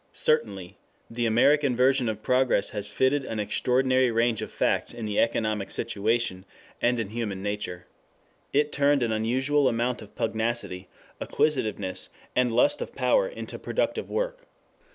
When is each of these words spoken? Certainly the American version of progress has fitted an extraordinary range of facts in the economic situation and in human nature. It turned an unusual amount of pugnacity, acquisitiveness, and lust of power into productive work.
Certainly 0.13 0.77
the 1.11 1.27
American 1.27 1.75
version 1.75 2.09
of 2.09 2.23
progress 2.23 2.71
has 2.71 2.87
fitted 2.87 3.23
an 3.23 3.39
extraordinary 3.39 4.09
range 4.09 4.41
of 4.41 4.51
facts 4.51 4.95
in 4.95 5.05
the 5.05 5.19
economic 5.19 5.69
situation 5.69 6.43
and 6.81 6.99
in 6.99 7.09
human 7.09 7.43
nature. 7.43 7.85
It 8.51 8.71
turned 8.71 9.03
an 9.03 9.11
unusual 9.11 9.67
amount 9.67 10.01
of 10.01 10.15
pugnacity, 10.15 10.87
acquisitiveness, 11.21 12.09
and 12.35 12.51
lust 12.51 12.81
of 12.81 12.95
power 12.95 13.27
into 13.27 13.59
productive 13.59 14.09
work. 14.09 14.47